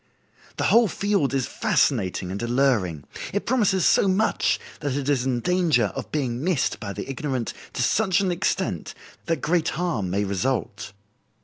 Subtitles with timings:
[0.57, 3.03] The whole field is fascinating and alluring.
[3.33, 7.53] It promises so much that it is in danger of being missed by the ignorant
[7.73, 8.95] to such an extent
[9.27, 10.93] that great harm may result.